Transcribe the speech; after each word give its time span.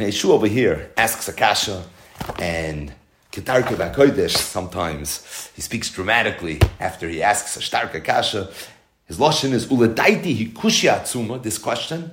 Pnei 0.00 0.30
over 0.30 0.46
here 0.46 0.90
asks 0.96 1.28
Akasha, 1.28 1.84
and 2.38 2.90
Ketarke 3.30 3.76
Kodesh, 3.94 4.34
sometimes 4.34 5.50
he 5.54 5.60
speaks 5.60 5.90
dramatically 5.90 6.58
after 6.80 7.06
he 7.06 7.22
asks 7.22 7.54
a 7.58 7.60
stark 7.60 7.94
Akasha. 7.94 8.50
His 9.04 9.18
lashon 9.18 9.52
is 9.52 9.66
uladaiti 9.66 10.34
hikushi 10.34 10.90
atzuma. 10.90 11.42
This 11.42 11.58
question, 11.58 12.12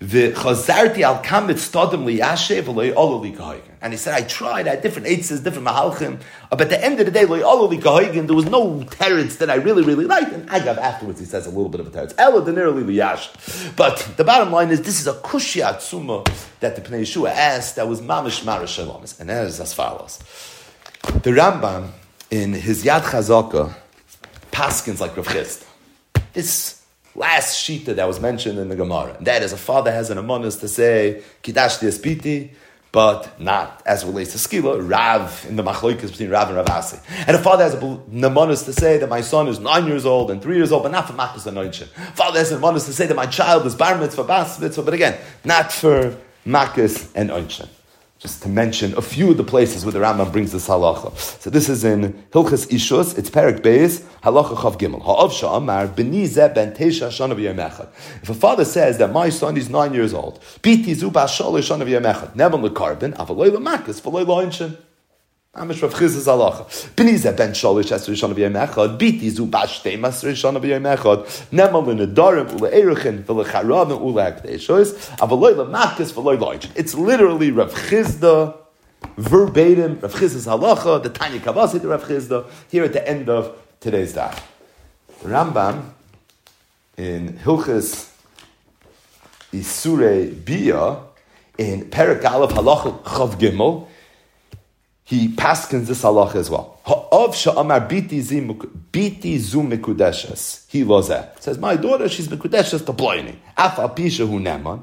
V'chazarti 0.00 1.02
al 1.02 1.22
kamet 1.22 1.56
stodem 1.56 2.04
liyashe 2.04 2.62
v'loy 2.62 3.22
li 3.22 3.62
And 3.82 3.92
he 3.92 3.98
said, 3.98 4.14
I 4.14 4.26
tried, 4.26 4.66
I 4.66 4.70
had 4.70 4.82
different 4.82 5.08
eitzes, 5.08 5.44
different 5.44 5.68
mahalchim, 5.68 6.20
uh, 6.50 6.56
but 6.56 6.62
at 6.62 6.70
the 6.70 6.82
end 6.82 7.00
of 7.00 7.06
the 7.06 7.12
day, 7.12 7.26
loy 7.26 7.42
olo 7.42 7.66
li 7.66 7.76
there 7.76 8.34
was 8.34 8.46
no 8.46 8.80
teretz 8.80 9.36
that 9.38 9.50
I 9.50 9.56
really, 9.56 9.82
really 9.82 10.06
liked. 10.06 10.32
And 10.32 10.48
Agav 10.48 10.78
afterwards, 10.78 11.20
he 11.20 11.26
says 11.26 11.46
a 11.46 11.50
little 11.50 11.68
bit 11.68 11.80
of 11.80 11.86
a 11.86 11.90
teretz. 11.90 12.14
Elo 12.16 12.42
denirli 12.42 12.82
liyash. 12.82 13.76
But 13.76 13.98
the 14.16 14.24
bottom 14.24 14.50
line 14.50 14.70
is, 14.70 14.80
this 14.80 15.00
is 15.00 15.06
a 15.06 15.12
kushya 15.12 15.74
atzuma 15.74 16.26
that 16.60 16.76
the 16.76 16.82
Pnei 16.82 17.02
Yehoshua 17.02 17.30
asked 17.30 17.76
that 17.76 17.86
was 17.86 18.00
mamish 18.00 18.42
marish 18.42 18.78
shalomis. 18.78 19.20
And 19.20 19.28
that 19.28 19.46
is 19.46 19.60
as 19.60 19.74
follows. 19.74 20.18
The 21.02 21.30
Rambam, 21.30 21.90
in 22.30 22.54
his 22.54 22.84
Yad 22.84 23.02
Chazaka, 23.02 23.74
paskins 24.50 25.00
like 25.00 25.14
Rav 25.14 25.28
Chist. 25.28 25.66
This 26.32 26.79
last 27.20 27.62
shita 27.62 27.94
that 27.96 28.08
was 28.08 28.18
mentioned 28.18 28.58
in 28.58 28.68
the 28.68 28.76
Gemara. 28.76 29.14
And 29.14 29.26
that 29.26 29.42
is 29.42 29.52
a 29.52 29.58
father 29.58 29.92
has 29.92 30.10
an 30.10 30.16
amonis 30.16 30.58
to 30.60 30.68
say 30.68 31.22
Kidashti 31.42 31.86
Espiti, 31.86 32.50
but 32.92 33.38
not 33.38 33.82
as 33.86 34.04
relates 34.04 34.32
to 34.32 34.38
skila, 34.38 34.90
Rav 34.90 35.46
in 35.48 35.56
the 35.56 35.62
machloikas 35.62 36.10
between 36.10 36.30
Rav 36.30 36.48
and 36.48 36.56
Rav 36.56 36.68
Asi. 36.70 36.98
And 37.26 37.36
a 37.36 37.38
father 37.38 37.62
has 37.62 37.74
a 37.74 37.76
amonis 37.76 38.64
to 38.64 38.72
say 38.72 38.98
that 38.98 39.08
my 39.08 39.20
son 39.20 39.48
is 39.48 39.60
nine 39.60 39.86
years 39.86 40.06
old 40.06 40.30
and 40.30 40.42
three 40.42 40.56
years 40.56 40.72
old, 40.72 40.82
but 40.82 40.92
not 40.92 41.06
for 41.06 41.12
makas 41.12 41.46
and 41.46 41.74
Father 42.16 42.38
has 42.38 42.50
an 42.50 42.60
amonis 42.60 42.86
to 42.86 42.92
say 42.92 43.06
that 43.06 43.14
my 43.14 43.26
child 43.26 43.66
is 43.66 43.74
bar 43.74 43.98
mitzvah, 43.98 44.24
bas 44.24 44.58
mitzvah, 44.58 44.82
but 44.82 44.94
again, 44.94 45.20
not 45.44 45.70
for 45.72 46.16
makas 46.46 47.12
and 47.14 47.30
oinchin 47.30 47.68
just 48.20 48.42
to 48.42 48.50
mention 48.50 48.92
a 48.98 49.00
few 49.00 49.30
of 49.30 49.38
the 49.38 49.44
places 49.44 49.82
where 49.82 49.92
the 49.92 49.98
Rambam 49.98 50.30
brings 50.30 50.52
this 50.52 50.68
halacha. 50.68 51.16
So 51.16 51.48
this 51.48 51.70
is 51.70 51.84
in 51.84 52.12
Hilchas 52.32 52.68
Ishus, 52.68 53.16
it's 53.16 53.30
Perik 53.30 53.60
Beis, 53.60 54.02
halacha 54.22 54.56
chav 54.56 54.78
gimel. 54.78 55.00
Ha'av 55.00 55.32
sha'amar 55.32 55.88
b'nizeh 55.88 56.54
ben 56.54 56.74
teisha 56.74 57.08
shana 57.08 57.34
v'yemechad. 57.34 57.88
If 58.22 58.28
a 58.28 58.34
father 58.34 58.66
says 58.66 58.98
that 58.98 59.10
my 59.10 59.30
son 59.30 59.56
is 59.56 59.70
nine 59.70 59.94
years 59.94 60.12
old, 60.12 60.38
biti 60.60 60.94
zu 60.94 61.10
ba'shol 61.10 61.58
shana 61.60 61.88
v'yemechad, 61.88 62.36
never 62.36 62.58
lekarbin, 62.58 63.16
avaloy 63.16 63.50
l'makas, 63.50 64.02
v'loy 64.02 64.26
lo'inshin. 64.26 64.76
Amish 65.56 65.82
Rav 65.82 65.92
Chiz's 65.98 66.28
halacha. 66.28 66.64
B'nizeh 66.94 67.36
ben 67.36 67.50
sholish 67.50 67.90
esr 67.90 68.14
shana 68.14 68.34
v'yemechad, 68.34 68.96
biti 68.96 69.28
zu 69.30 69.46
ba'shtei 69.46 69.98
masr 69.98 70.30
shana 70.30 70.60
v'yemechad, 70.62 71.26
nemal 71.50 71.82
l'nedarim 71.84 72.46
ule'eruchin 72.56 73.24
v'lecharavim 73.24 74.00
ule'akdeishois, 74.00 75.16
avaloy 75.18 75.56
l'makas 75.56 76.12
v'loy 76.12 76.38
lo'inshin. 76.38 76.70
It's 76.76 76.94
literally 76.94 77.50
Rav 77.50 77.74
Chisda 77.74 78.54
verbatim, 79.16 80.00
Rav 80.00 80.14
Chiz's 80.14 80.46
halacha, 80.46 81.02
the 81.02 81.08
Tanya 81.08 81.40
Kavasi, 81.40 81.82
the 81.82 81.88
Rav 81.88 82.04
Chisda, 82.04 82.46
here 82.70 82.84
at 82.84 82.92
the 82.92 83.08
end 83.08 83.28
of 83.28 83.52
today's 83.80 84.14
daf. 84.14 84.40
Rambam 85.24 85.82
in 86.96 87.32
Hilchas 87.38 88.08
Isure 89.52 90.44
Bia 90.44 90.98
in 91.58 91.90
Perak 91.90 92.24
Aleph 92.24 92.52
Halacha 92.52 93.02
Chav 93.02 93.34
Gimel, 93.34 93.88
he 95.10 95.26
paskins 95.26 95.86
this 95.86 96.02
halacha 96.02 96.36
as 96.36 96.48
well. 96.48 96.78
Ha'ov 96.84 97.34
sha'amar 97.34 97.88
biti 97.90 98.22
zu 98.22 99.60
mikudeshes. 99.62 100.64
He 100.68 100.84
that. 100.84 101.42
Says, 101.42 101.58
my 101.58 101.74
daughter, 101.74 102.08
she's 102.08 102.28
mikudeshes 102.28 102.86
to 102.86 102.92
bloini. 102.92 103.34
Af 103.56 103.74
apisha 103.74 104.24
hu 104.28 104.38
neman. 104.38 104.82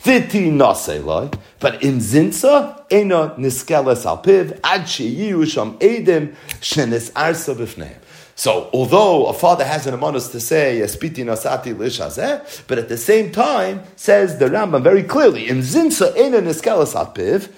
Viti 0.00 0.50
naselai. 0.50 1.32
But 1.60 1.84
in 1.84 1.98
zinsa, 1.98 2.84
ena 2.90 3.36
niskeles 3.38 4.04
alpiv, 4.04 4.58
ad 4.64 4.82
sheyiu 4.82 5.46
sham 5.46 5.78
edim, 5.78 6.34
shenis 6.60 7.12
arsa 7.12 7.54
b'fneim. 7.54 7.98
So, 8.38 8.70
although 8.72 9.26
a 9.26 9.32
father 9.32 9.64
has 9.64 9.88
an 9.88 9.98
amonis 9.98 10.30
to 10.30 10.38
say 10.38 10.78
"Espiti 10.80 11.24
nasati 11.24 11.74
lishazeh," 11.74 12.62
but 12.68 12.78
at 12.78 12.88
the 12.88 12.96
same 12.96 13.32
time 13.32 13.82
says 13.96 14.38
the 14.38 14.44
Rambam 14.44 14.80
very 14.84 15.02
clearly 15.02 15.48
in 15.48 15.58
zinsa 15.58 16.16
ena 16.16 16.40
niskelas 16.40 16.94
alpiv, 16.94 17.48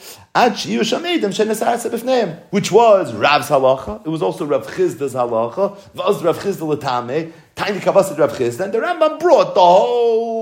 which 2.51 2.73
was 2.73 3.13
Rav's 3.13 3.49
halacha. 3.51 4.07
It 4.07 4.09
was 4.09 4.23
also 4.23 4.47
Rav 4.47 4.67
Chisda's 4.69 5.13
halacha. 5.13 5.77
Was 5.95 6.25
Rav 6.25 6.39
Chisda 6.39 6.67
l'tame, 6.67 7.31
tiny 7.57 7.79
kavasid 7.81 8.19
Rav 8.19 8.33
Chisda, 8.33 8.61
and 8.61 8.73
the 8.73 8.79
Rambam 8.79 9.21
brought 9.21 9.55
the 9.55 9.61
whole 9.61 10.40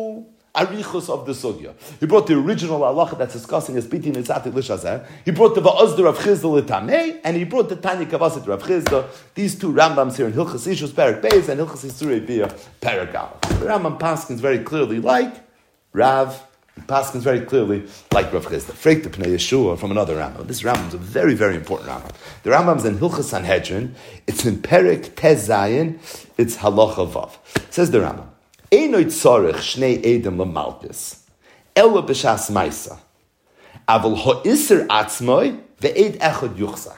of 0.62 1.26
the 1.26 1.32
sugya. 1.32 1.74
He 2.00 2.06
brought 2.06 2.26
the 2.26 2.34
original 2.34 2.80
halacha 2.80 3.18
that's 3.18 3.34
discussing 3.34 3.76
as 3.76 3.86
biti 3.86 4.12
nitzati 4.12 4.52
lishazeh. 4.52 5.06
He 5.24 5.30
brought 5.30 5.54
the 5.54 5.60
va'azd 5.60 6.02
Rav 6.02 6.18
Chisda 6.18 6.44
l'tame, 6.44 7.20
and 7.24 7.36
he 7.36 7.44
brought 7.44 7.68
the 7.68 7.76
tiny 7.76 8.06
Kavasit 8.06 8.46
Rav 8.46 8.62
Chisda. 8.62 9.06
These 9.34 9.58
two 9.58 9.72
Rambams 9.72 10.16
here 10.16 10.26
in 10.26 10.32
Hilchas 10.32 10.66
Ishus 10.66 10.94
Perak 10.94 11.22
Beis 11.22 11.48
and 11.48 11.60
Hilchas 11.60 11.84
Isurei 11.86 12.26
Bia 12.26 12.48
Perak 12.80 13.12
The 13.42 13.66
Rambam 13.66 13.98
Paskins 13.98 14.38
very 14.38 14.58
clearly 14.58 15.00
like 15.00 15.34
Rav 15.92 16.44
Paskins 16.86 17.22
very 17.22 17.40
clearly, 17.40 17.84
like 18.12 18.32
Rav 18.32 18.46
Chisda. 18.46 18.72
Freik 18.72 19.02
the 19.02 19.10
Pnei 19.10 19.34
Yehoshua 19.34 19.78
from 19.78 19.90
another 19.90 20.16
Rambam. 20.16 20.46
This 20.46 20.62
Rambam 20.62 20.88
is 20.88 20.94
a 20.94 20.98
very, 20.98 21.34
very 21.34 21.56
important 21.56 21.90
Rambam. 21.90 22.12
The 22.42 22.50
Rambam 22.50 22.76
is 22.78 22.84
in 22.84 22.98
Hilchas 22.98 23.24
Sanhedrin. 23.24 23.94
It's 24.26 24.44
in 24.44 24.58
Perik 24.58 25.14
Tez 25.16 25.48
Zayin. 25.48 25.98
It's 26.36 26.58
Halacha 26.58 27.10
Vav. 27.10 27.36
Says 27.70 27.90
the 27.90 27.98
Rambam. 27.98 28.28
Edim 28.70 30.36
lemalkis. 30.36 31.20
Yuchzak. 36.56 36.96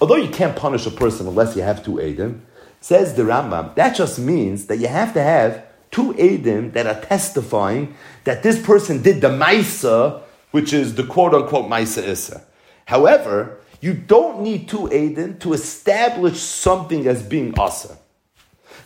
Although 0.00 0.16
you 0.16 0.28
can't 0.30 0.56
punish 0.56 0.86
a 0.86 0.90
person 0.90 1.26
unless 1.26 1.54
you 1.54 1.62
have 1.62 1.84
two 1.84 1.92
edim, 1.92 2.40
says 2.80 3.14
the 3.14 3.22
Rambam, 3.22 3.74
that 3.76 3.94
just 3.94 4.18
means 4.18 4.66
that 4.66 4.78
you 4.78 4.88
have 4.88 5.14
to 5.14 5.22
have 5.22 5.64
two 5.92 6.14
Adim 6.14 6.72
that 6.72 6.86
are 6.86 7.00
testifying 7.00 7.94
that 8.24 8.42
this 8.42 8.60
person 8.60 9.02
did 9.02 9.20
the 9.20 9.28
Maisa, 9.28 10.22
which 10.50 10.72
is 10.72 10.94
the 10.96 11.04
quote 11.04 11.34
unquote 11.34 11.70
Maisa 11.70 12.02
Issa. 12.02 12.42
However, 12.86 13.58
you 13.80 13.94
don't 13.94 14.40
need 14.40 14.68
two 14.68 14.88
Adim 14.88 15.38
to 15.40 15.52
establish 15.52 16.40
something 16.40 17.06
as 17.06 17.22
being 17.22 17.56
Asa. 17.58 17.98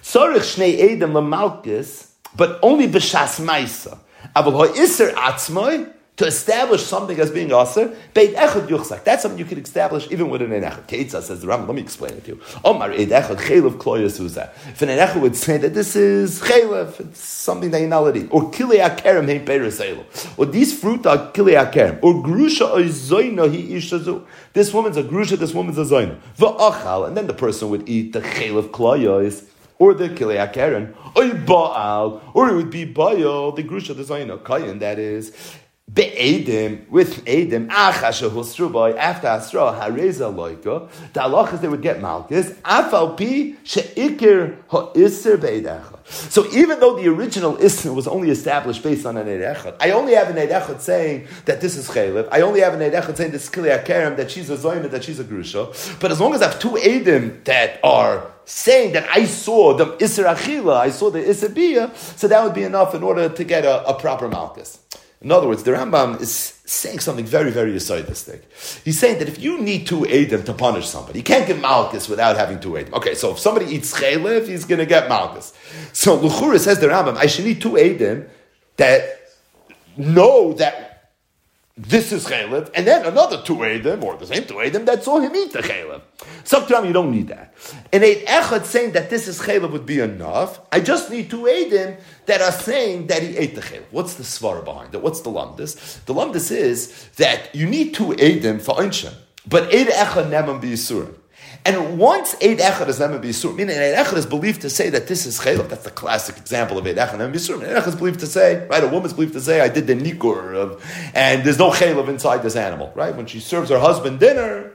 Tzorich 0.03 0.57
Shnei 0.57 0.79
Adim 0.79 1.13
Lamalkis, 1.13 2.11
but 2.37 2.59
only 2.63 2.89
B'Shas 2.89 3.45
Maisa. 3.45 3.99
Aval 4.35 4.69
Ha'isr 4.69 5.13
Atzmoy, 5.15 5.93
to 6.17 6.25
establish 6.27 6.83
something 6.83 7.19
as 7.21 7.31
being 7.31 7.53
aser, 7.53 7.95
beit 8.15 8.35
echad 8.35 8.69
yuchzak. 8.69 9.05
That's 9.05 9.23
something 9.23 9.39
you 9.39 9.45
can 9.45 9.59
establish 9.59 10.11
even 10.11 10.31
with 10.31 10.41
an 10.41 10.51
echad. 10.51 10.87
Keitza 10.87 11.23
says 11.23 11.43
the 11.43 11.47
Rambam. 11.47 11.67
Let 11.67 11.77
me 11.77 11.83
explain 11.83 12.15
it 12.15 12.25
to 12.25 12.33
you. 12.33 12.41
Omar 12.65 12.93
ed 12.93 13.09
echad 13.09 13.37
chaylev 13.37 13.77
kloyas 13.77 14.19
uza. 14.19 14.51
If 14.69 14.81
an 14.81 14.89
echad 14.89 15.21
would 15.21 15.37
say 15.37 15.59
that 15.59 15.75
this 15.75 15.95
is 15.95 16.41
chaylev, 16.41 16.99
it's 17.01 17.21
something 17.21 17.71
that 17.71 17.83
you 17.83 17.89
know 17.89 18.09
eat. 18.15 18.29
Or 18.31 18.51
kilei 18.51 18.79
akerem 18.79 19.29
hein 19.29 19.45
pereselo. 19.45 20.05
Or 20.39 20.47
these 20.47 20.79
fruit 20.79 21.07
are 21.07 21.31
kilei 21.33 21.63
akerem. 21.63 21.99
Or 22.03 22.15
grusha 22.15 22.67
oizoino 22.75 23.51
hi 23.51 23.75
ishazu. 23.75 24.25
This 24.55 24.73
woman's 24.73 24.97
a 24.97 25.03
grusha. 25.03 25.37
This 25.37 25.53
woman's 25.53 25.77
a 25.77 25.83
zoino. 25.83 26.19
Va'achal, 26.39 27.09
and 27.09 27.17
then 27.17 27.27
the 27.27 27.35
person 27.35 27.69
would 27.69 27.87
eat 27.87 28.15
the 28.15 28.23
chaylev 28.23 28.71
kloyas 28.71 29.45
or 29.79 29.95
the 29.95 30.09
kilei 30.09 30.37
akeren, 30.37 30.95
or 31.15 31.35
baal, 31.47 32.23
or 32.35 32.49
it 32.49 32.55
would 32.55 32.71
be 32.71 32.85
baal, 32.85 33.53
the 33.53 33.63
grusha, 33.63 33.95
the 33.95 34.03
zayin, 34.03 34.37
kayin, 34.43 34.79
that 34.81 34.99
is 34.99 35.33
Be'edim, 35.93 36.89
with 36.91 37.25
Edim, 37.25 37.69
Achasha 37.69 38.29
Husrubai, 38.29 38.97
after 38.97 39.29
Asra, 39.29 39.61
Hareza 39.81 40.35
Loika, 40.35 40.91
the 41.13 41.21
halach 41.21 41.61
they 41.61 41.69
would 41.69 41.81
get 41.81 42.03
Malchus, 42.03 42.51
Afal 42.65 43.17
Pi, 43.17 43.57
She'ikir 43.63 44.59
Ha'isr 44.69 45.41
Be'edecha. 45.41 45.97
So 46.09 46.45
even 46.53 46.81
though 46.81 46.97
the 46.97 47.09
original 47.09 47.57
Isra 47.57 47.95
was 47.95 48.09
only 48.09 48.31
established 48.31 48.83
based 48.83 49.07
on 49.07 49.17
an 49.17 49.29
Eidechot, 49.29 49.77
I 49.81 49.93
only 49.93 50.15
have 50.15 50.29
an 50.29 50.37
Eidechot 50.37 50.81
saying 50.81 51.29
that 51.45 51.61
this 51.61 51.77
is 51.77 51.89
Chaylev, 51.89 52.29
I 52.33 52.41
only 52.41 52.61
have 52.61 52.75
an 52.75 52.81
Eidechot 52.81 53.17
saying 53.17 53.31
this 53.31 53.45
is 53.45 53.51
Kili 53.51 53.83
Akerem, 53.83 54.17
that 54.17 54.31
she's 54.31 54.51
a 54.51 54.57
Zoyna, 54.57 54.91
that 54.91 55.05
she's 55.05 55.21
a 55.21 55.25
Grusha, 55.25 55.99
but 56.01 56.11
as 56.11 56.21
long 56.21 56.35
as 56.35 56.43
I 56.43 56.51
have 56.51 56.59
two 56.59 56.71
Edim 56.71 57.45
that 57.45 57.79
are 57.85 58.33
saying 58.45 58.93
that 58.93 59.09
I 59.09 59.25
saw 59.25 59.75
the 59.75 59.87
Isra 59.97 60.35
Achila, 60.35 60.77
I 60.77 60.91
saw 60.91 61.11
the 61.11 61.21
Isra 61.21 61.55
Bia, 61.55 61.93
so 61.95 62.27
that 62.27 62.43
would 62.43 62.55
be 62.55 62.65
enough 62.65 62.95
in 62.95 63.05
order 63.05 63.29
to 63.29 63.45
get 63.45 63.65
a, 63.65 63.87
a 63.89 63.95
proper 63.95 64.29
Malchus. 64.29 64.81
In 65.23 65.33
other 65.33 65.49
words, 65.49 65.63
the 65.63 65.71
Rambam 65.71 66.21
is 66.21 66.61
saying 66.67 66.99
something 66.99 67.25
very, 67.25 67.51
very 67.51 67.73
acidistic. 67.73 68.43
He's 68.85 68.99
saying 68.99 69.19
that 69.19 69.29
if 69.29 69.41
you 69.41 69.61
need 69.61 69.87
two 69.87 70.01
Adim 70.01 70.45
to 70.45 70.53
punish 70.53 70.87
somebody, 70.87 71.21
you 71.21 71.25
can't 71.25 71.47
get 71.47 71.59
Malchus 71.59 72.09
without 72.09 72.37
having 72.37 72.61
two 72.61 72.73
Adim. 72.73 72.93
Okay, 72.93 73.15
so 73.15 73.33
if 73.33 73.39
somebody 73.39 73.67
eats 73.67 73.99
Chaylev, 73.99 74.47
he's 74.47 74.65
going 74.65 74.79
to 74.79 74.87
get 74.87 75.09
Malchus. 75.09 75.55
So 75.93 76.19
Luchura 76.19 76.59
says 76.59 76.81
the 76.81 76.89
Rambam, 76.89 77.17
I 77.17 77.27
should 77.27 77.47
need 77.47 77.63
two 77.63 77.73
Adim 77.73 78.29
that 78.77 79.21
know 79.97 80.53
that 80.55 80.96
this 81.77 82.11
is 82.11 82.25
chaylev, 82.25 82.71
and 82.75 82.87
then 82.87 83.05
another 83.05 83.43
two 83.43 83.57
edim, 83.57 84.03
or 84.03 84.17
the 84.17 84.27
same 84.27 84.45
two 84.45 84.55
edim, 84.55 84.87
that 84.87 85.05
saw 85.05 85.21
him 85.21 85.37
eat 85.37 85.53
the 85.53 85.59
chaylev. 85.59 86.01
Sometimes 86.43 86.87
you 86.87 86.95
don't 86.95 87.11
need 87.11 87.29
that. 87.29 87.53
And 87.93 88.03
eight 88.03 88.27
echad 88.27 88.65
saying 88.65 88.93
that 88.93 89.11
this 89.11 89.29
is 89.29 89.39
chaylev 89.39 89.73
would 89.73 89.85
be 89.85 90.01
enough. 90.01 90.61
I 90.73 90.81
just 90.81 91.11
need 91.11 91.29
two 91.29 91.43
edim 91.43 91.99
that 92.25 92.41
are 92.41 92.53
saying 92.53 93.09
that 93.09 93.23
he 93.23 93.37
ate 93.37 93.55
the 93.55 93.61
chaylev. 93.61 93.85
What's 93.91 94.15
the 94.15 94.23
svara 94.23 94.65
behind 94.65 94.95
it? 94.95 95.03
What's 95.03 95.21
the 95.21 95.31
lumdis? 95.31 96.03
The 96.07 96.15
lumdis 96.15 96.51
is 96.51 97.11
that 97.17 97.55
you 97.55 97.67
need 97.67 97.95
two 97.95 98.15
edim 98.15 98.63
for 98.63 98.77
einshem, 98.77 99.13
but 99.47 99.73
eight 99.75 99.89
echad 99.89 100.31
nemam 100.31 100.63
b'yisurim. 100.63 101.15
And 101.67 101.99
once 101.99 102.37
Eid 102.37 102.59
Echad 102.59 102.87
is 102.87 103.01
Nema 103.01 103.21
B'Yisur, 103.21 103.53
meaning 103.53 103.77
Eid 103.77 103.97
Echad 103.97 104.17
is 104.19 104.25
believed 104.25 104.61
to 104.61 104.71
say 104.71 104.89
that 104.91 105.09
this 105.09 105.27
is 105.27 105.41
Chelach, 105.41 105.69
that's 105.69 105.83
the 105.83 105.91
classic 105.91 106.37
example 106.37 106.79
of 106.79 106.87
Eid 106.87 106.95
Echad 106.95 107.19
Nema 107.19 107.33
B'Yisur. 107.33 107.61
Eid 107.61 107.83
Echad 107.83 107.89
is 107.89 107.97
believed 107.97 108.21
to 108.21 108.27
say, 108.29 108.65
right, 108.69 108.85
a 108.85 108.87
woman's 108.87 109.15
believed 109.15 109.33
to 109.33 109.41
say, 109.41 109.61
I 109.61 109.69
did 109.69 109.89
the 109.89 109.97
Nikur 109.97 110.55
of, 110.55 110.85
and 111.13 111.43
there's 111.43 111.59
no 111.59 111.73
Chelav 111.73 112.07
inside 112.07 112.45
this 112.45 112.55
animal, 112.55 112.93
right? 112.95 113.17
When 113.17 113.27
she 113.27 113.41
serves 113.41 113.71
her 113.71 113.81
husband 113.81 114.21
dinner, 114.21 114.75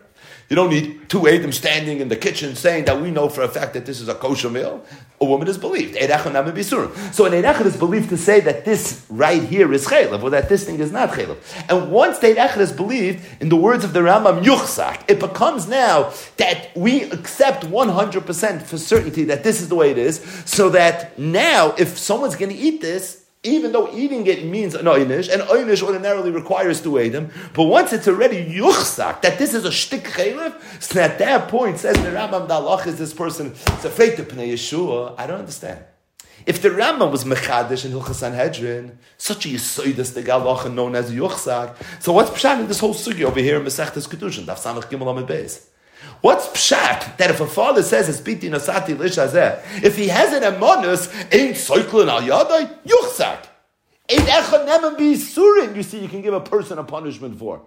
you 0.52 0.56
don't 0.58 0.70
need 0.70 1.08
two 1.08 1.30
Adam 1.30 1.54
standing 1.54 2.02
in 2.02 2.10
the 2.10 2.18
kitchen 2.18 2.58
saying 2.58 2.84
that 2.84 3.00
we 3.02 3.10
know 3.10 3.30
for 3.30 3.42
a 3.42 3.48
fact 3.48 3.74
that 3.74 3.86
this 3.86 4.02
is 4.02 4.10
a 4.10 4.14
kosher 4.14 4.50
meal. 4.50 4.84
A 5.22 5.26
woman 5.26 5.48
is 5.48 5.58
believed. 5.58 5.94
So 5.96 6.04
an 6.04 7.32
Eidechad 7.32 7.66
is 7.66 7.78
believed 7.78 8.10
to 8.10 8.18
say 8.18 8.42
that 8.42 8.66
this 8.66 9.06
right 9.08 9.42
here 9.42 9.72
is 9.72 9.88
chaylev, 9.88 10.22
or 10.22 10.30
that 10.32 10.50
this 10.50 10.66
thing 10.66 10.82
is 10.82 10.92
not 10.92 11.12
chaylev. 11.12 11.38
And 11.70 11.90
once 11.90 12.20
the 12.20 12.36
Eidechad 12.36 12.58
is 12.58 12.74
believed, 12.74 13.26
in 13.40 13.48
the 13.48 13.56
words 13.56 13.86
of 13.86 13.94
the 13.94 14.02
Rambam, 14.02 14.44
yuchsak, 14.44 15.10
it 15.10 15.22
becomes 15.22 15.70
now 15.70 16.12
that 16.36 16.76
we 16.76 17.04
accept 17.04 17.64
100% 17.64 18.62
for 18.64 18.78
certainty 18.78 19.24
that 19.24 19.46
this 19.46 19.62
is 19.62 19.70
the 19.70 19.76
way 19.76 19.92
it 19.92 19.98
is, 19.98 20.20
so 20.46 20.68
that 20.72 21.18
now 21.18 21.74
if 21.78 21.98
someone's 21.98 22.36
going 22.36 22.52
to 22.52 22.58
eat 22.58 22.82
this, 22.82 23.26
even 23.44 23.72
though 23.72 23.92
eating 23.96 24.28
it 24.28 24.46
means 24.46 24.76
an 24.76 24.86
oynish, 24.86 25.32
and 25.32 25.42
oynish 25.44 25.82
ordinarily 25.82 26.30
requires 26.30 26.80
to 26.82 27.00
eat 27.00 27.10
them, 27.10 27.32
but 27.54 27.64
once 27.64 27.92
it's 27.92 28.08
already 28.08 28.46
yuchsak, 28.46 29.22
that 29.22 29.40
this 29.40 29.56
is 29.56 29.66
a 29.66 29.70
shtik 29.70 30.04
chaylev, 30.04 30.54
so 30.82 31.02
at 31.02 31.18
that 31.18 31.48
point, 31.48 31.80
says 31.80 31.96
the 31.98 32.10
Rambam 32.10 32.48
Dalach 32.48 32.86
is 32.86 33.00
this 33.00 33.14
person, 33.14 33.48
it's 33.48 33.86
afraid 33.86 34.16
to 34.18 34.24
pnei 34.24 34.54
Yehoshua, 34.54 35.16
I 35.18 35.26
don't 35.26 35.40
understand. 35.40 35.84
If 36.46 36.62
the 36.62 36.70
Rambam 36.70 37.12
was 37.12 37.24
Mechadish 37.24 37.84
in 37.84 37.92
Hilchas 37.92 38.16
Sanhedrin, 38.16 39.00
such 39.18 39.46
a 39.46 39.50
Yisoidus 39.50 40.14
the 40.14 40.22
Galacha 40.22 40.72
known 40.72 40.96
as 40.96 41.12
Yuchsak, 41.12 41.76
so 42.00 42.14
what's 42.14 42.30
pshat 42.30 42.60
in 42.60 42.68
this 42.68 42.80
whole 42.80 42.94
sugi 42.94 43.24
over 43.24 43.40
here 43.40 43.58
in 43.58 43.64
Mesechtes 43.64 44.08
Kedushin, 44.08 44.46
Daf 44.46 44.60
Samach 44.60 44.86
Gimel 44.86 45.10
Amid 45.10 45.26
Beis? 45.26 45.66
What's 46.22 46.48
pshat 46.48 47.18
that 47.18 47.30
if 47.30 47.40
a 47.40 47.48
father 47.48 47.84
says 47.84 48.08
it's 48.10 48.22
biti 48.22 48.50
nasati 48.50 48.96
lishazeh, 48.96 49.84
if 49.84 49.98
he 49.98 50.08
has 50.08 50.34
an 50.34 50.44
emonus, 50.44 51.12
ain't 51.34 51.58
cycling 51.58 52.10
al 52.10 52.22
yadai, 52.22 52.78
yuchzak. 52.86 53.46
Ain't 54.10 54.24
echanem 54.24 54.98
be 54.98 55.14
surin, 55.14 55.76
you 55.76 55.84
see, 55.84 56.00
you 56.00 56.08
can 56.08 56.22
give 56.22 56.34
a 56.34 56.42
person 56.42 56.78
a 56.78 56.84
punishment 56.84 57.40
for. 57.40 57.64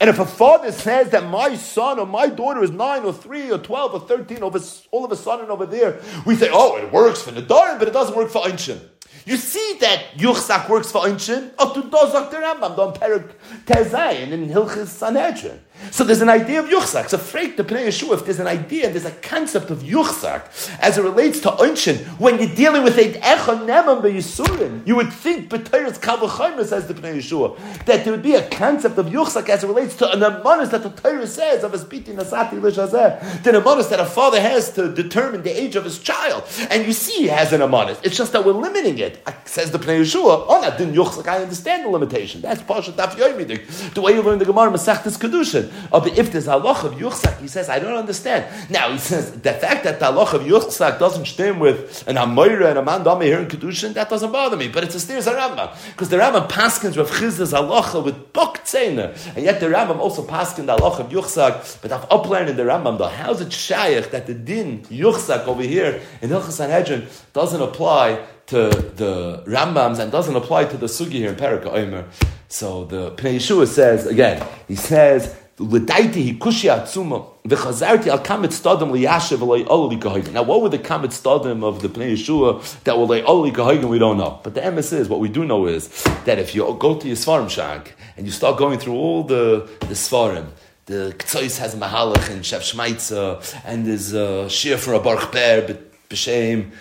And 0.00 0.10
if 0.10 0.18
a 0.18 0.26
father 0.26 0.72
says 0.72 1.10
that 1.10 1.26
my 1.28 1.54
son 1.54 1.98
or 1.98 2.06
my 2.06 2.26
daughter 2.26 2.62
is 2.62 2.70
nine 2.70 3.04
or 3.04 3.12
three 3.12 3.50
or 3.50 3.58
twelve 3.58 3.94
or 3.94 4.00
thirteen, 4.00 4.42
over, 4.42 4.58
all 4.90 5.04
of 5.04 5.12
a 5.12 5.16
sudden 5.16 5.48
over 5.48 5.64
there, 5.64 6.00
we 6.26 6.34
say, 6.34 6.48
oh, 6.52 6.76
it 6.76 6.90
works 6.92 7.22
for 7.22 7.30
Nadarim, 7.30 7.78
but 7.78 7.86
it 7.86 7.92
doesn't 7.92 8.16
work 8.16 8.30
for 8.30 8.42
Einshin. 8.42 8.80
You 9.24 9.36
see 9.36 9.76
that 9.80 10.14
Yuchzak 10.16 10.68
works 10.68 10.90
for 10.90 11.02
Einshin, 11.02 11.50
or 11.50 11.54
oh, 11.60 11.74
to 11.74 11.82
Dozak 11.82 12.30
the 12.30 12.38
Rambam, 12.38 12.76
Don 12.76 12.94
Perik 12.94 13.30
Tezayin 13.66 14.32
in 14.32 14.48
Hilchis 14.48 14.88
Sanhedrin. 14.88 15.60
So 15.90 16.04
there's 16.04 16.20
an 16.20 16.28
idea 16.28 16.60
of 16.60 16.68
yuchzak. 16.68 17.08
So 17.08 17.18
freak 17.18 17.56
the 17.56 17.64
Pnei 17.64 17.88
Yehoshua, 17.88 18.14
if 18.14 18.24
there's 18.24 18.38
an 18.38 18.46
idea, 18.46 18.90
there's 18.90 19.04
a 19.04 19.10
concept 19.10 19.70
of 19.70 19.80
yuchzak 19.80 20.78
as 20.80 20.96
it 20.96 21.02
relates 21.02 21.40
to 21.40 21.50
unshin, 21.50 21.98
when 22.20 22.38
you're 22.38 22.54
dealing 22.54 22.84
with 22.84 22.96
a 22.98 23.12
echon 23.14 23.66
nemam 23.66 24.00
b'yisurin, 24.00 24.86
you 24.86 24.94
would 24.94 25.12
think 25.12 25.50
b'tayras 25.50 25.98
kavachaymer 25.98 26.64
says 26.64 26.86
the 26.86 26.94
Pnei 26.94 27.16
Yehoshua, 27.16 27.84
that 27.86 28.04
there 28.04 28.12
would 28.12 28.22
be 28.22 28.34
a 28.34 28.48
concept 28.50 28.96
of 28.98 29.06
yuchzak 29.06 29.48
as 29.48 29.64
it 29.64 29.66
relates 29.66 29.96
to 29.96 30.10
an 30.10 30.20
amonis 30.20 30.70
that 30.70 30.82
the 30.82 30.90
Torah 30.90 31.26
says 31.26 31.64
of 31.64 31.74
a 31.74 31.78
spiti 31.78 32.14
nasati 32.14 32.62
l'shazeh, 32.62 33.42
the 33.42 33.50
amonis 33.50 33.90
that 33.90 33.98
a 33.98 34.06
father 34.06 34.40
has 34.40 34.72
to 34.72 34.92
determine 34.94 35.42
the 35.42 35.50
age 35.50 35.74
of 35.74 35.84
his 35.84 35.98
child. 35.98 36.44
And 36.70 36.86
you 36.86 36.92
see 36.92 37.22
he 37.22 37.28
has 37.28 37.52
an 37.52 37.60
amonis. 37.60 37.98
It's 38.04 38.16
just 38.16 38.32
that 38.32 38.44
we're 38.44 38.52
limiting 38.52 38.98
it. 38.98 39.11
Says 39.44 39.70
the 39.70 39.78
Pnei 39.78 40.00
Yehoshua, 40.00 40.46
oh, 40.48 40.60
that 40.62 40.78
didn't 40.78 40.94
yuchzak, 40.94 41.28
I 41.28 41.42
understand 41.42 41.84
the 41.84 41.88
limitation. 41.88 42.40
That's 42.40 42.62
Pasha 42.62 42.92
Daf 42.92 43.94
The 43.94 44.00
way 44.00 44.14
you 44.14 44.22
learn 44.22 44.38
the 44.38 44.44
Gemara 44.44 44.70
Masechtas 44.70 45.18
Kedushin. 45.18 45.70
Oh, 45.92 46.00
but 46.00 46.16
if 46.16 46.32
there's 46.32 46.46
halach 46.46 46.84
of 46.84 46.92
yuchsak, 46.94 47.40
he 47.40 47.48
says, 47.48 47.68
I 47.68 47.78
don't 47.78 47.94
understand. 47.94 48.46
Now, 48.70 48.90
he 48.90 48.98
says, 48.98 49.32
the 49.32 49.52
fact 49.52 49.84
that 49.84 50.00
the 50.00 50.06
halach 50.06 50.32
of 50.32 50.42
yuchsak 50.42 50.98
doesn't 50.98 51.26
stem 51.26 51.58
with 51.58 52.06
an 52.06 52.16
amoira 52.16 52.70
and 52.70 52.78
a 52.78 52.82
mandame 52.82 53.24
here 53.24 53.40
in 53.40 53.46
Kedushin, 53.46 53.92
that 53.94 54.08
doesn't 54.08 54.32
bother 54.32 54.56
me. 54.56 54.68
But 54.68 54.84
it's 54.84 54.94
a 54.94 55.00
steers 55.00 55.26
Rambam. 55.26 55.76
Because 55.92 56.08
the 56.08 56.16
Rambam 56.16 56.48
paskins 56.48 56.96
Rav 56.96 57.10
Chisda's 57.10 57.52
halacha 57.52 58.02
with 58.02 58.32
bok. 58.32 58.60
And 58.74 59.44
yet 59.44 59.60
the 59.60 59.66
Rambam 59.66 59.98
also 59.98 60.24
paskin 60.24 60.66
the 60.66 60.76
halach 60.76 60.98
of 60.98 61.10
yuchsak. 61.10 61.82
But 61.82 61.92
I've 61.92 62.08
uplearned 62.08 62.48
in 62.48 62.56
the 62.56 62.62
Rambam, 62.62 62.96
though, 62.96 63.08
how's 63.08 63.40
it 63.40 63.52
shaykh 63.52 64.10
that 64.12 64.26
the 64.26 64.34
din 64.34 64.82
yuchsak 64.84 65.46
over 65.46 65.62
here 65.62 66.00
in 66.22 66.30
Hilchas 66.30 66.52
Sanhedrin 66.52 67.06
doesn't 67.32 67.60
apply 67.60 68.24
to 68.46 68.68
the 68.96 69.42
Rambams 69.46 69.98
and 69.98 70.10
doesn't 70.12 70.36
apply 70.36 70.64
to 70.66 70.76
the 70.76 70.86
Sugi 70.86 71.12
here 71.12 71.30
in 71.30 71.36
Perika 71.36 71.66
Omer. 71.66 72.04
So 72.48 72.84
the 72.84 73.12
Pnei 73.12 73.36
Yehoshua 73.36 73.66
says, 73.66 74.06
again, 74.06 74.46
he 74.68 74.76
says, 74.76 75.34
L'daiti 75.58 76.38
hikushi 76.38 76.68
atzuma 76.74 77.26
v'chazarti 77.46 78.08
al 78.08 78.18
kamet 78.18 78.48
stadim 78.48 78.90
liyashiv 78.90 79.38
v'lei 79.38 79.66
oli 79.68 79.96
kahagin. 79.96 80.32
Now, 80.32 80.42
what 80.42 80.62
were 80.62 80.68
the 80.70 80.78
kamet 80.78 81.12
stadim 81.12 81.62
of 81.62 81.82
the 81.82 81.88
Pnei 81.88 82.14
Yehoshua 82.14 82.82
that 82.84 82.98
were 82.98 83.04
lei 83.04 83.22
oli 83.22 83.52
kahagin? 83.52 83.88
We 83.88 83.98
don't 83.98 84.16
know. 84.16 84.40
But 84.42 84.54
the 84.54 84.70
MS 84.70 84.92
is 84.92 85.08
what 85.08 85.20
we 85.20 85.28
do 85.28 85.44
know 85.44 85.66
is 85.66 85.88
that 86.24 86.38
if 86.38 86.54
you 86.54 86.76
go 86.80 86.98
to 86.98 87.06
your 87.06 87.16
svarim 87.16 87.48
shag 87.48 87.92
and 88.16 88.26
you 88.26 88.32
start 88.32 88.58
going 88.58 88.78
through 88.78 88.94
all 88.94 89.24
the 89.24 89.68
the 89.80 89.94
svarim. 89.94 90.46
The 90.86 91.14
Ktsois 91.16 91.58
has 91.58 91.76
Mahalach 91.76 92.28
and 92.28 92.42
Shev 92.42 92.60
Shmaitza, 92.60 93.60
and 93.64 93.86
there's 93.86 94.12
a 94.14 94.50
Shir 94.50 94.76
for 94.76 94.94
a 94.94 94.98
Baruch 94.98 95.30
Ber, 95.30 95.78
B'Shem, 96.10 96.72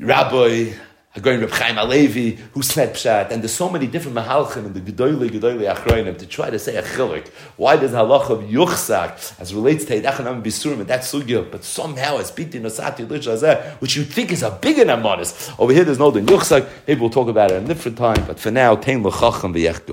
Rabbi, 0.00 0.74
going 1.20 1.40
Reb 1.40 1.50
Chaim 1.50 1.74
Alevi, 1.74 2.36
who 2.52 2.62
said 2.62 2.94
Pshat, 2.94 3.32
and 3.32 3.42
there's 3.42 3.52
so 3.52 3.68
many 3.68 3.88
different 3.88 4.16
Mahalchim 4.16 4.66
in 4.66 4.72
the 4.72 4.80
Gedoyle 4.80 5.28
Gedoyle 5.28 5.74
Achroinim 5.74 6.16
to 6.18 6.26
try 6.26 6.50
to 6.50 6.58
say 6.58 6.76
a 6.76 6.82
chilik. 6.84 7.26
Why 7.56 7.76
does 7.76 7.90
halach 7.90 8.30
of 8.30 8.44
Yuchsak, 8.44 9.40
as 9.40 9.52
relates 9.52 9.84
to 9.86 10.00
Eidachanam 10.00 10.40
Bisurim, 10.44 10.78
and 10.78 10.86
that's 10.86 11.12
Sugya, 11.12 11.50
but 11.50 11.64
somehow 11.64 12.18
it's 12.18 12.30
Biti 12.30 12.60
Nosati 12.60 13.08
Lish 13.08 13.26
which 13.80 13.96
you 13.96 14.04
think 14.04 14.30
is 14.30 14.44
a 14.44 14.52
bigger 14.52 14.84
Namanis. 14.84 15.52
Over 15.58 15.72
here 15.72 15.82
there's 15.82 15.98
no 15.98 16.12
the 16.12 16.20
Yuchsak, 16.20 16.68
maybe 16.86 17.00
we'll 17.00 17.10
talk 17.10 17.26
about 17.26 17.50
it 17.50 17.56
in 17.56 17.64
a 17.64 17.66
different 17.66 17.98
time, 17.98 18.22
but 18.24 18.38
for 18.38 18.52
now, 18.52 18.76
Tein 18.76 19.02
L'chacham 19.02 19.52
V'yech 19.52 19.84